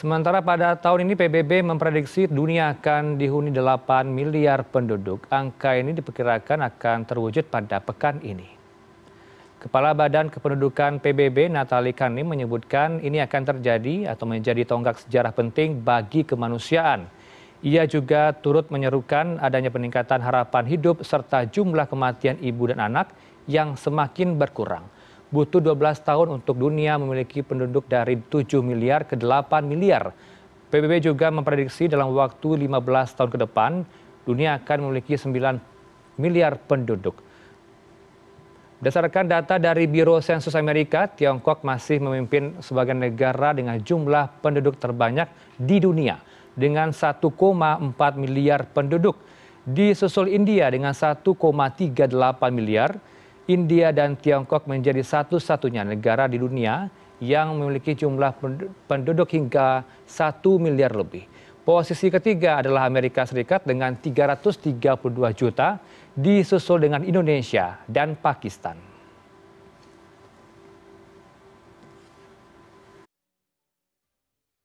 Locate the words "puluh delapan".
52.08-52.50